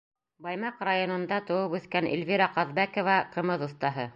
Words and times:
Баймаҡ 0.45 0.79
районында 0.89 1.39
тыуып 1.51 1.77
үҫкән 1.81 2.09
Ильвира 2.15 2.51
Ҡаҙбәкова— 2.59 3.21
ҡымыҙ 3.37 3.71
оҫтаһы. 3.71 4.09